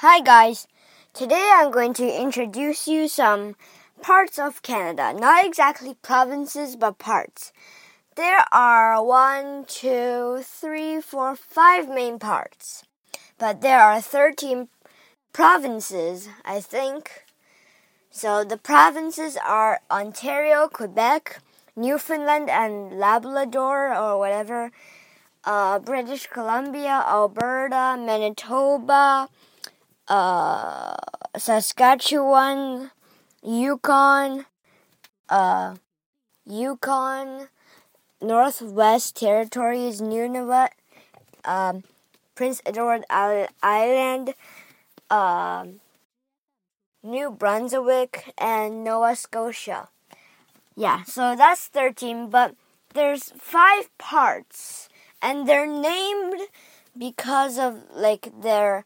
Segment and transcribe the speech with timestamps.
[0.00, 0.68] Hi guys.
[1.12, 3.56] Today I'm going to introduce you some
[4.00, 5.12] parts of Canada.
[5.12, 7.52] Not exactly provinces, but parts.
[8.14, 12.84] There are one, two, three, four, five main parts.
[13.38, 14.68] But there are 13
[15.32, 17.24] provinces, I think.
[18.08, 21.40] So the provinces are Ontario, Quebec,
[21.74, 24.70] Newfoundland and Labrador or whatever,
[25.42, 29.28] uh, British Columbia, Alberta, Manitoba,
[30.08, 30.96] uh,
[31.36, 32.90] Saskatchewan,
[33.42, 34.46] Yukon,
[35.28, 35.76] uh,
[36.46, 37.48] Yukon,
[38.20, 40.70] Northwest Territories, Nunavut,
[41.44, 41.84] um,
[42.34, 44.34] Prince Edward Island,
[45.10, 45.66] uh,
[47.02, 49.88] New Brunswick, and Nova Scotia.
[50.74, 52.54] Yeah, so that's 13, but
[52.94, 54.88] there's five parts,
[55.20, 56.40] and they're named
[56.96, 58.84] because of like their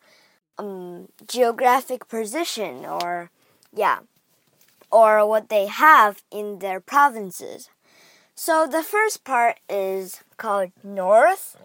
[0.62, 3.30] um, geographic position or
[3.74, 4.00] yeah
[4.90, 7.70] or what they have in their provinces.
[8.34, 11.56] So the first part is called north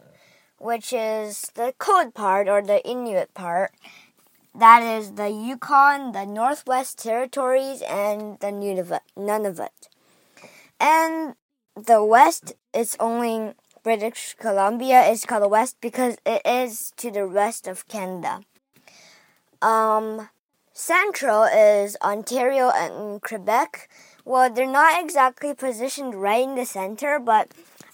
[0.60, 3.72] which is the cold part or the inuit part.
[4.58, 9.88] That is the yukon the northwest territories and the nunavut
[10.80, 11.36] and
[11.76, 17.28] the west is only british columbia is called the west because it is to the
[17.28, 18.42] west of canada
[19.62, 20.30] um,
[20.74, 23.90] Central is Ontario and Quebec.
[24.26, 27.52] Well, they're not exactly positioned right in the center, but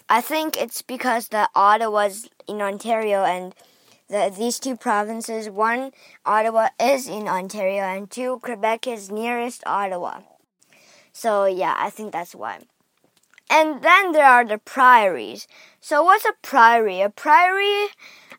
[0.09, 3.55] I think it's because the Ottawa's in Ontario and
[4.09, 5.91] the, these two provinces, one
[6.25, 10.21] Ottawa is in Ontario and two Quebec is nearest Ottawa.
[11.13, 12.59] So yeah, I think that's why.
[13.49, 15.47] And then there are the priories.
[15.79, 17.01] So what's a priory?
[17.01, 17.87] A priory,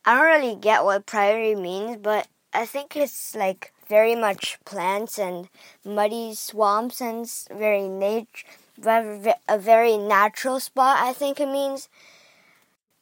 [0.05, 5.19] I don't really get what priory means, but I think it's like very much plants
[5.19, 5.49] and
[5.85, 8.47] muddy swamps and very nature,
[8.87, 10.99] a very natural spot.
[11.01, 11.89] I think it means.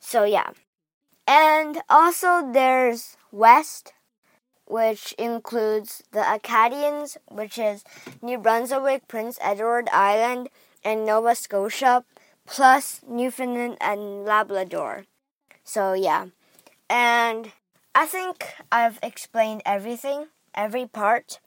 [0.01, 0.51] So yeah,
[1.27, 3.93] and also there's west,
[4.65, 7.85] which includes the Acadians, which is
[8.23, 10.49] New Brunswick, Prince Edward Island,
[10.83, 12.05] and Nova Scotia,
[12.47, 15.05] plus Newfoundland and Labrador.
[15.63, 16.29] So yeah,
[16.89, 17.53] and
[17.95, 21.41] I think I've explained everything, every part,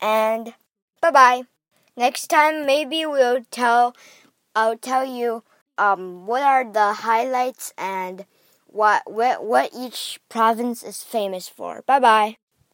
[0.00, 0.54] and
[1.02, 1.42] bye bye.
[1.96, 3.96] Next time, maybe we'll tell,
[4.56, 5.44] I'll tell you
[5.78, 8.26] um, what are the highlights and
[8.66, 11.82] what, what, what each province is famous for.
[11.86, 12.38] Bye bye.